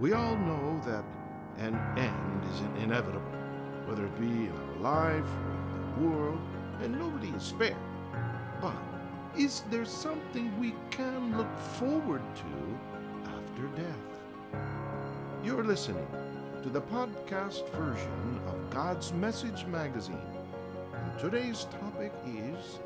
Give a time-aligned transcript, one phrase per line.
[0.00, 1.04] We all know that
[1.58, 3.22] an end is inevitable,
[3.86, 6.40] whether it be in our life or the world,
[6.82, 7.76] and nobody is spared.
[8.60, 8.74] But
[9.38, 14.60] is there something we can look forward to after death?
[15.44, 16.08] You're listening
[16.64, 20.18] to the podcast version of God's Message magazine.
[20.92, 22.80] And today's topic is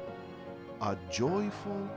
[0.83, 1.88] a joyful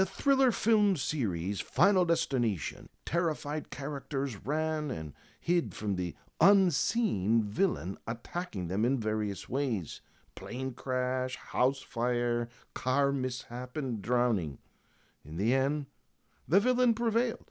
[0.00, 7.98] the thriller film series Final Destination, terrified characters ran and hid from the unseen villain
[8.06, 10.00] attacking them in various ways
[10.34, 14.56] plane crash, house fire, car mishap, and drowning.
[15.22, 15.84] In the end,
[16.48, 17.50] the villain prevailed.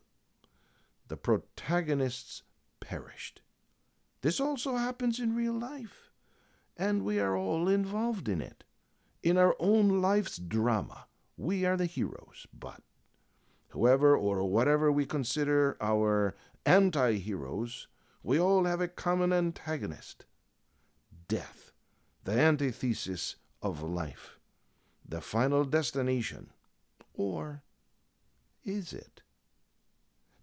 [1.07, 2.41] The protagonists
[2.79, 3.41] perished.
[4.21, 6.09] This also happens in real life,
[6.75, 8.63] and we are all involved in it.
[9.21, 11.05] In our own life's drama,
[11.39, 12.81] we are the heroes, but
[13.69, 17.87] whoever or whatever we consider our anti heroes,
[18.21, 20.25] we all have a common antagonist
[21.29, 21.71] death,
[22.25, 24.37] the antithesis of life,
[25.07, 26.49] the final destination.
[27.13, 27.63] Or
[28.65, 29.21] is it?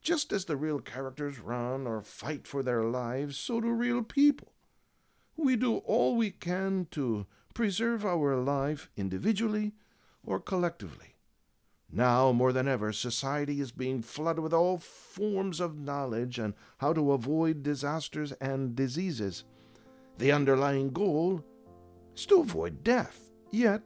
[0.01, 4.53] Just as the real characters run or fight for their lives, so do real people.
[5.37, 9.75] We do all we can to preserve our life individually
[10.27, 11.15] or collectively.
[11.91, 16.93] Now, more than ever, society is being flooded with all forms of knowledge on how
[16.93, 19.45] to avoid disasters and diseases.
[20.19, 21.45] The underlying goal
[22.17, 23.31] is to avoid death.
[23.53, 23.83] Yet,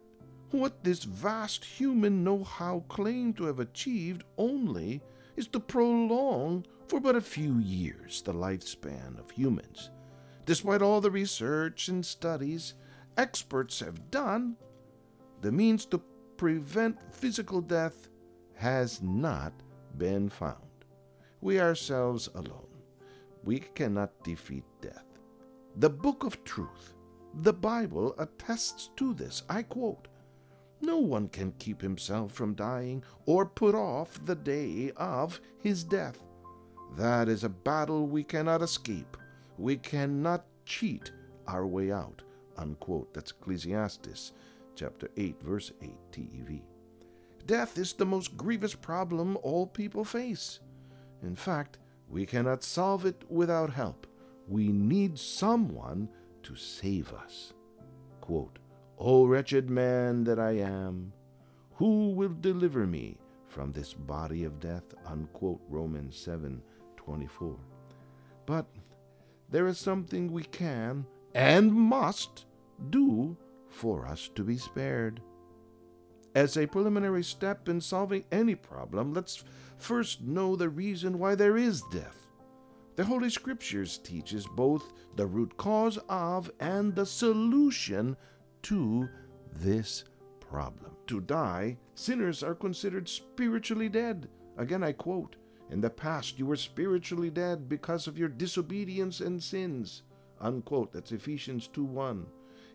[0.51, 5.03] what this vast human know how claim to have achieved only
[5.37, 9.91] is to prolong for but a few years the lifespan of humans.
[10.47, 12.75] Despite all the research and studies
[13.17, 14.57] experts have done,
[15.41, 16.03] the means to
[16.41, 18.09] prevent physical death
[18.55, 19.53] has not
[19.99, 20.87] been found.
[21.43, 22.81] We ourselves alone,
[23.45, 25.05] we cannot defeat death.
[25.77, 26.95] The book of truth,
[27.43, 29.43] the Bible, attests to this.
[29.51, 30.09] I quote,
[30.81, 36.25] no one can keep himself from dying or put off the day of his death.
[36.97, 39.19] That is a battle we cannot escape.
[39.59, 41.13] We cannot cheat
[41.47, 42.23] our way out.
[42.57, 43.13] Unquote.
[43.13, 44.33] That's Ecclesiastes
[44.81, 46.63] chapter 8, verse 8 TEV.
[47.45, 50.61] Death is the most grievous problem all people face.
[51.23, 51.77] In fact,
[52.09, 54.07] we cannot solve it without help.
[54.49, 56.09] We need someone
[56.45, 57.53] to save us.
[58.23, 58.59] Quote,
[58.97, 61.13] O wretched man that I am,
[61.75, 63.19] who will deliver me
[63.49, 64.95] from this body of death?
[65.05, 66.63] Unquote, Romans 7
[66.97, 67.55] 24.
[68.47, 68.65] But
[69.51, 71.05] there is something we can
[71.35, 72.47] and must
[72.89, 73.37] do
[73.71, 75.23] for us to be spared.
[76.35, 79.43] As a preliminary step in solving any problem, let's
[79.79, 82.27] first know the reason why there is death.
[82.97, 88.17] The Holy Scriptures teaches both the root cause of and the solution
[88.63, 89.09] to
[89.53, 90.05] this
[90.41, 90.93] problem.
[91.07, 94.29] To die, sinners are considered spiritually dead.
[94.57, 95.37] Again, I quote,
[95.71, 100.03] In the past you were spiritually dead because of your disobedience and sins.
[100.41, 100.93] Unquote.
[100.93, 102.27] That's Ephesians 2 1.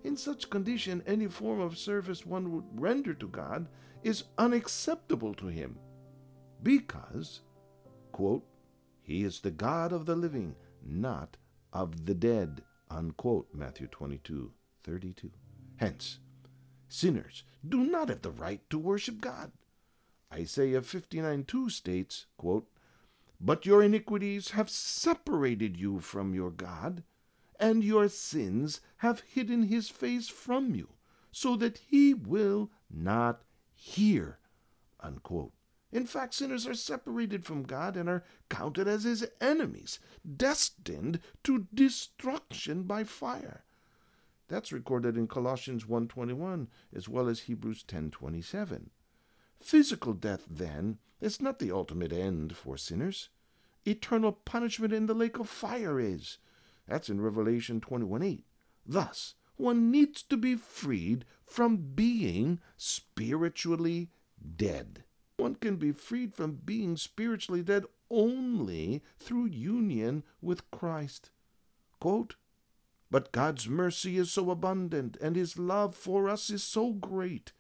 [0.06, 3.68] In such condition, any form of service one would render to God
[4.04, 5.80] is unacceptable to him,
[6.62, 7.42] because,
[8.12, 8.46] quote,
[9.02, 11.38] He is the God of the living, not
[11.74, 14.52] of the dead, unquote, Matthew 22,
[14.84, 15.32] 32.
[15.78, 16.20] Hence,
[16.88, 19.54] sinners do not have the right to worship God.
[20.32, 22.68] Isaiah 59 2 states, quote,
[23.42, 27.02] But your iniquities have separated you from your God
[27.60, 30.90] and your sins have hidden his face from you,
[31.32, 33.44] so that he will not
[33.74, 34.40] hear.
[35.00, 35.54] Unquote.
[35.92, 40.00] In fact, sinners are separated from God and are counted as his enemies,
[40.36, 43.64] destined to destruction by fire.
[44.48, 48.90] That's recorded in Colossians 1:21 as well as Hebrews 10:27.
[49.60, 53.30] Physical death then is not the ultimate end for sinners.
[53.86, 56.38] Eternal punishment in the lake of fire is.
[56.88, 58.46] That's in Revelation 21 8.
[58.86, 64.12] Thus, one needs to be freed from being spiritually
[64.56, 65.04] dead.
[65.38, 71.32] One can be freed from being spiritually dead only through union with Christ.
[72.00, 72.36] Quote,
[73.12, 77.54] but God's mercy is so abundant, and His love for us is so great,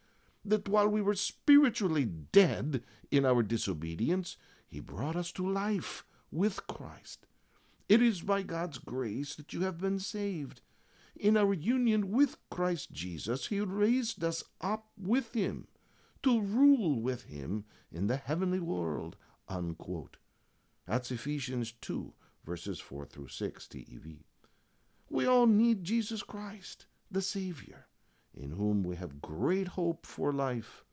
[0.44, 4.38] that while we were spiritually dead in our disobedience,
[4.68, 7.26] He brought us to life with Christ.
[7.88, 10.62] It is by God's grace that you have been saved.
[11.16, 15.68] In our union with Christ Jesus, He raised us up with Him
[16.26, 19.16] to rule with him in the heavenly world.
[19.48, 20.18] Unquote.
[20.88, 24.24] That's Ephesians 2, verses 4 through 6, TEV.
[25.08, 27.86] We all need Jesus Christ, the Savior,
[28.34, 30.84] in whom we have great hope for life.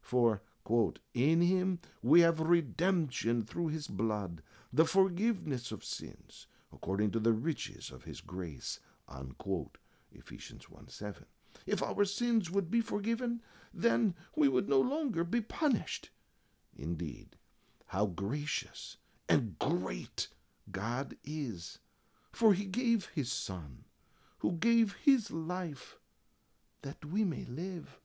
[0.00, 4.42] For, quote, in him we have redemption through his blood,
[4.72, 9.78] the forgiveness of sins, according to the riches of his grace, unquote.
[10.10, 11.24] Ephesians 1 7.
[11.66, 13.42] If our sins would be forgiven,
[13.72, 16.10] then we would no longer be punished.
[16.76, 17.36] Indeed,
[17.86, 18.96] how gracious
[19.28, 20.26] and great
[20.72, 21.78] God is!
[22.32, 23.84] For he gave his Son,
[24.38, 26.00] who gave his life,
[26.82, 28.00] that we may live.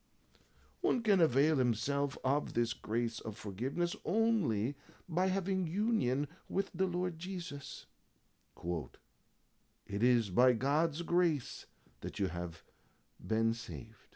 [1.02, 4.76] Can avail himself of this grace of forgiveness only
[5.10, 7.86] by having union with the Lord Jesus.
[8.56, 8.98] Quote,
[9.92, 11.66] it is by God's grace
[12.00, 12.64] that you have
[13.20, 14.16] been saved.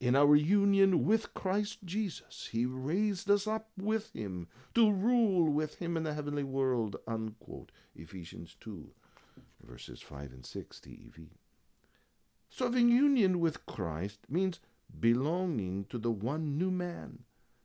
[0.00, 5.76] In our union with Christ Jesus, He raised us up with Him to rule with
[5.76, 6.96] Him in the heavenly world.
[7.06, 7.70] Unquote.
[7.94, 8.90] Ephesians 2,
[9.62, 11.28] verses 5 and 6 TEV.
[12.50, 14.58] So having union with Christ means
[15.00, 17.24] belonging to the one new man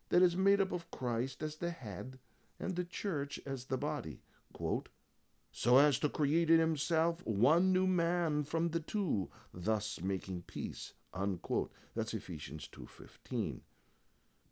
[0.10, 2.20] that is made up of Christ as the head
[2.60, 4.22] and the church as the body.
[4.54, 4.90] Quote,
[5.52, 10.94] so as to create in himself one new man from the two, thus making peace.
[11.14, 11.72] Unquote.
[11.96, 13.62] That's Ephesians 2.15.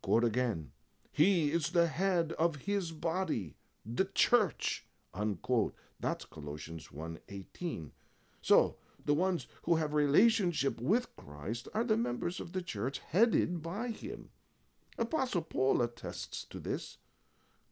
[0.02, 0.72] Quote again.
[1.12, 4.86] He is the head of his body, the church.
[5.14, 5.74] Unquote.
[6.00, 7.90] That's Colossians 1.18.
[8.42, 13.62] So, the ones who have relationship with Christ are the members of the church headed
[13.62, 14.30] by him.
[14.98, 16.98] Apostle Paul attests to this.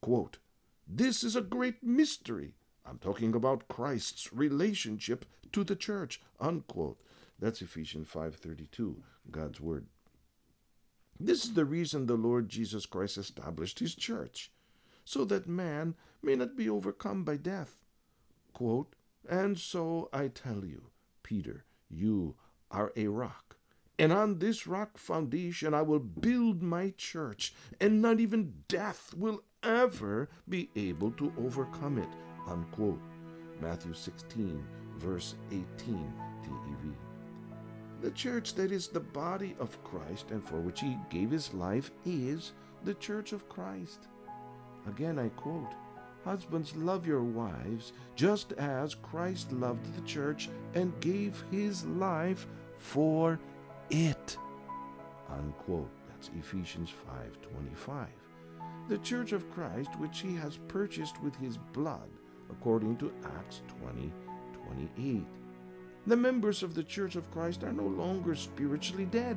[0.00, 0.38] Quote,
[0.86, 2.54] this is a great mystery
[2.88, 6.20] I'm talking about Christ's relationship to the church.
[6.38, 7.00] Unquote.
[7.38, 9.86] That's Ephesians 5:32, God's word.
[11.18, 14.52] This is the reason the Lord Jesus Christ established his church,
[15.04, 17.84] so that man may not be overcome by death.
[18.52, 18.94] Quote,
[19.28, 20.90] and so I tell you,
[21.26, 22.36] Peter, you
[22.70, 23.56] are a rock.
[23.98, 29.42] And on this rock foundation I will build my church, and not even death will
[29.64, 32.08] ever be able to overcome it
[32.46, 33.00] unquote.
[33.60, 34.62] Matthew 16,
[34.98, 36.12] verse 18,
[36.44, 36.94] TEV.
[38.02, 41.90] The church that is the body of Christ and for which he gave his life
[42.04, 42.52] is
[42.84, 44.06] the church of Christ.
[44.86, 45.72] Again, I quote,
[46.26, 53.38] Husbands, love your wives just as Christ loved the church and gave his life for
[53.90, 54.36] it.
[55.30, 55.88] Unquote.
[56.08, 58.08] That's Ephesians 5:25.
[58.88, 62.10] The church of Christ which he has purchased with his blood
[62.50, 64.12] according to Acts 20
[66.08, 69.36] The members of the Church of Christ are no longer spiritually dead.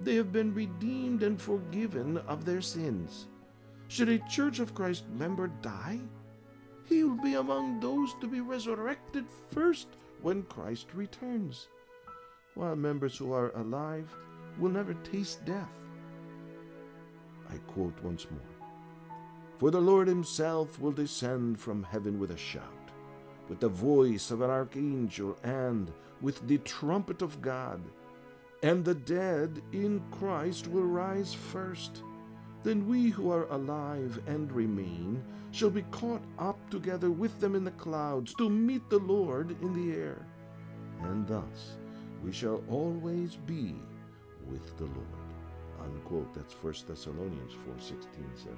[0.00, 3.28] They have been redeemed and forgiven of their sins.
[3.90, 5.98] Should a Church of Christ member die,
[6.84, 9.88] he will be among those to be resurrected first
[10.22, 11.66] when Christ returns,
[12.54, 14.08] while members who are alive
[14.60, 15.74] will never taste death.
[17.50, 18.60] I quote once more
[19.60, 22.90] for the Lord himself will descend from heaven with a shout,
[23.50, 25.92] with the voice of an archangel, and
[26.22, 27.82] with the trumpet of God.
[28.62, 32.02] And the dead in Christ will rise first.
[32.62, 37.64] Then we who are alive and remain shall be caught up together with them in
[37.64, 40.26] the clouds to meet the Lord in the air.
[41.02, 41.76] And thus
[42.22, 43.74] we shall always be
[44.46, 45.20] with the Lord.
[45.82, 46.34] Unquote.
[46.34, 47.98] That's 1 Thessalonians 4 16,
[48.36, 48.56] 17.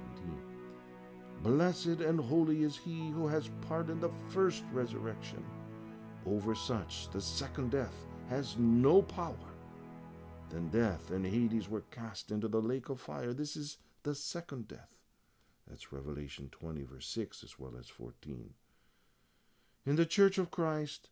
[1.43, 5.45] Blessed and holy is he who has part in the first resurrection.
[6.27, 9.37] Over such the second death has no power.
[10.51, 13.33] Then death and Hades were cast into the lake of fire.
[13.33, 14.89] This is the second death.
[15.69, 18.55] That's Revelation 20, verse 6, as well as 14.
[19.87, 21.09] In the Church of Christ,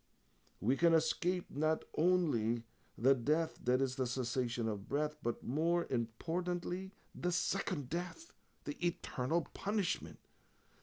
[0.60, 2.62] we can escape not only
[2.98, 8.32] the death that is the cessation of breath, but more importantly, the second death
[8.64, 10.18] the eternal punishment.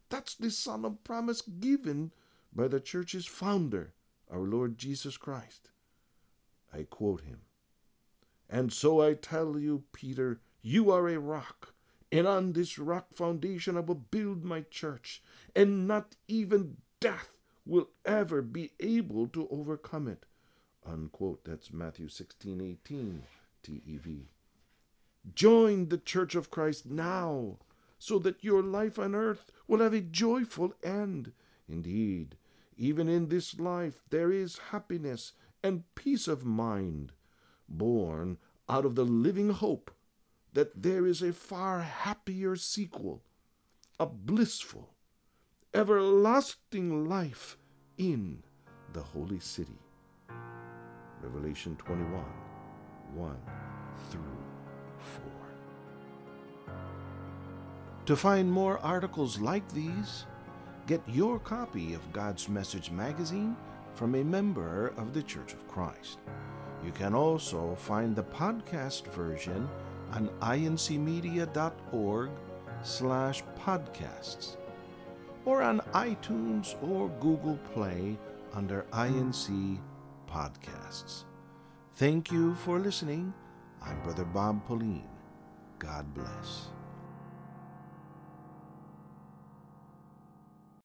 [0.09, 2.11] That's the solemn promise given
[2.53, 3.93] by the church's founder,
[4.31, 5.69] our Lord Jesus Christ.
[6.73, 7.41] I quote him.
[8.49, 11.73] And so I tell you, Peter, you are a rock,
[12.11, 15.21] and on this rock foundation I will build my church,
[15.55, 20.25] and not even death will ever be able to overcome it.
[20.85, 21.43] Unquote.
[21.43, 23.23] That's Matthew 16 18
[23.63, 24.27] TEV.
[25.35, 27.57] Join the Church of Christ now
[27.99, 31.33] so that your life on earth will have a joyful end.
[31.67, 32.37] Indeed,
[32.77, 37.11] even in this life there is happiness and peace of mind,
[37.67, 38.37] born
[38.69, 39.91] out of the living hope
[40.53, 43.23] that there is a far happier sequel,
[43.99, 44.93] a blissful,
[45.73, 47.57] everlasting life
[47.97, 48.43] in
[48.93, 49.79] the holy city.
[51.21, 52.23] Revelation 21
[53.13, 53.37] 1
[54.09, 54.21] through
[54.99, 56.73] 4.
[58.05, 60.25] To find more articles like these,
[60.85, 63.55] get your copy of God's Message magazine
[63.95, 66.19] from a member of the Church of Christ.
[66.85, 69.67] You can also find the podcast version
[70.13, 72.29] on incmedia.org
[72.83, 74.57] slash podcasts
[75.45, 78.17] or on iTunes or Google Play
[78.53, 79.79] under INC
[80.29, 81.23] Podcasts.
[81.95, 83.33] Thank you for listening.
[83.81, 85.07] I'm Brother Bob Pauline.
[85.79, 86.76] God bless.